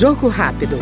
Jogo 0.00 0.30
rápido. 0.30 0.78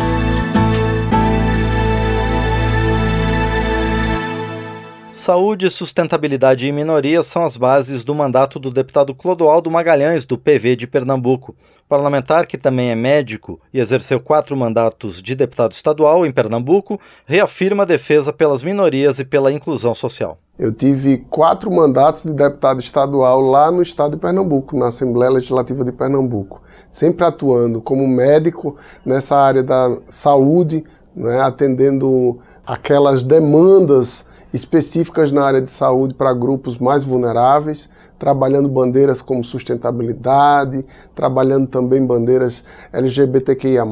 Saúde, 5.18 5.68
sustentabilidade 5.68 6.64
e 6.64 6.70
minorias 6.70 7.26
são 7.26 7.44
as 7.44 7.56
bases 7.56 8.04
do 8.04 8.14
mandato 8.14 8.56
do 8.56 8.70
deputado 8.70 9.12
Clodoaldo 9.12 9.68
Magalhães, 9.68 10.24
do 10.24 10.38
PV 10.38 10.76
de 10.76 10.86
Pernambuco. 10.86 11.56
Parlamentar 11.88 12.46
que 12.46 12.56
também 12.56 12.90
é 12.90 12.94
médico 12.94 13.60
e 13.74 13.80
exerceu 13.80 14.20
quatro 14.20 14.56
mandatos 14.56 15.20
de 15.20 15.34
deputado 15.34 15.72
estadual 15.72 16.24
em 16.24 16.30
Pernambuco, 16.30 17.00
reafirma 17.26 17.82
a 17.82 17.86
defesa 17.86 18.32
pelas 18.32 18.62
minorias 18.62 19.18
e 19.18 19.24
pela 19.24 19.52
inclusão 19.52 19.92
social. 19.92 20.38
Eu 20.56 20.72
tive 20.72 21.18
quatro 21.28 21.68
mandatos 21.68 22.22
de 22.22 22.32
deputado 22.32 22.78
estadual 22.78 23.40
lá 23.40 23.72
no 23.72 23.82
estado 23.82 24.12
de 24.12 24.18
Pernambuco, 24.18 24.78
na 24.78 24.86
Assembleia 24.86 25.32
Legislativa 25.32 25.84
de 25.84 25.90
Pernambuco, 25.90 26.62
sempre 26.88 27.24
atuando 27.24 27.80
como 27.80 28.06
médico 28.06 28.76
nessa 29.04 29.36
área 29.36 29.64
da 29.64 29.98
saúde, 30.06 30.84
né, 31.14 31.40
atendendo 31.40 32.38
aquelas 32.64 33.24
demandas 33.24 34.28
específicas 34.52 35.30
na 35.30 35.42
área 35.42 35.60
de 35.60 35.70
saúde 35.70 36.14
para 36.14 36.32
grupos 36.32 36.78
mais 36.78 37.04
vulneráveis, 37.04 37.88
trabalhando 38.18 38.68
bandeiras 38.68 39.22
como 39.22 39.44
sustentabilidade, 39.44 40.84
trabalhando 41.14 41.66
também 41.68 42.04
bandeiras 42.04 42.64
LGBTQIA, 42.92 43.84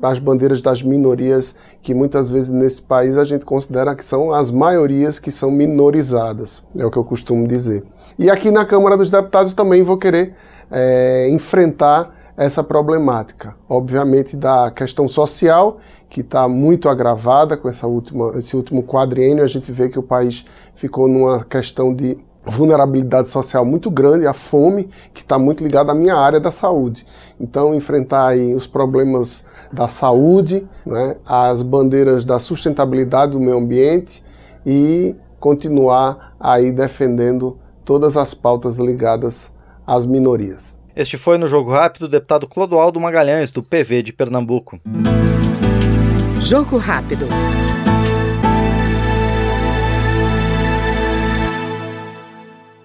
as 0.00 0.18
bandeiras 0.18 0.62
das 0.62 0.82
minorias, 0.82 1.56
que 1.82 1.94
muitas 1.94 2.30
vezes 2.30 2.50
nesse 2.50 2.80
país 2.80 3.16
a 3.16 3.24
gente 3.24 3.44
considera 3.44 3.94
que 3.94 4.04
são 4.04 4.32
as 4.32 4.50
maiorias 4.50 5.18
que 5.18 5.30
são 5.30 5.50
minorizadas, 5.50 6.62
é 6.76 6.84
o 6.84 6.90
que 6.90 6.96
eu 6.96 7.04
costumo 7.04 7.46
dizer. 7.46 7.84
E 8.18 8.30
aqui 8.30 8.50
na 8.50 8.64
Câmara 8.64 8.96
dos 8.96 9.10
Deputados 9.10 9.52
também 9.52 9.82
vou 9.82 9.98
querer 9.98 10.34
é, 10.70 11.28
enfrentar 11.30 12.15
essa 12.36 12.62
problemática. 12.62 13.54
Obviamente 13.68 14.36
da 14.36 14.70
questão 14.70 15.08
social, 15.08 15.78
que 16.08 16.20
está 16.20 16.46
muito 16.48 16.88
agravada 16.88 17.56
com 17.56 17.68
essa 17.68 17.86
última, 17.86 18.36
esse 18.36 18.54
último 18.54 18.82
quadriênio, 18.82 19.42
a 19.42 19.48
gente 19.48 19.72
vê 19.72 19.88
que 19.88 19.98
o 19.98 20.02
país 20.02 20.44
ficou 20.74 21.08
numa 21.08 21.44
questão 21.44 21.94
de 21.94 22.18
vulnerabilidade 22.44 23.28
social 23.28 23.64
muito 23.64 23.90
grande, 23.90 24.26
a 24.26 24.32
fome, 24.32 24.88
que 25.12 25.22
está 25.22 25.38
muito 25.38 25.64
ligada 25.64 25.90
à 25.90 25.94
minha 25.94 26.14
área 26.14 26.38
da 26.38 26.50
saúde. 26.50 27.04
Então, 27.40 27.74
enfrentar 27.74 28.28
aí 28.28 28.54
os 28.54 28.66
problemas 28.66 29.46
da 29.72 29.88
saúde, 29.88 30.66
né, 30.84 31.16
as 31.26 31.60
bandeiras 31.62 32.24
da 32.24 32.38
sustentabilidade 32.38 33.32
do 33.32 33.40
meio 33.40 33.56
ambiente 33.56 34.22
e 34.64 35.16
continuar 35.40 36.36
aí 36.38 36.70
defendendo 36.70 37.58
todas 37.84 38.16
as 38.16 38.32
pautas 38.32 38.76
ligadas 38.76 39.52
às 39.84 40.06
minorias. 40.06 40.85
Este 40.96 41.18
foi 41.18 41.36
no 41.36 41.46
Jogo 41.46 41.70
Rápido 41.72 42.04
o 42.04 42.08
deputado 42.08 42.48
Clodoaldo 42.48 42.98
Magalhães, 42.98 43.50
do 43.52 43.62
PV 43.62 44.02
de 44.02 44.14
Pernambuco. 44.14 44.80
Jogo 46.40 46.78
Rápido. 46.78 47.28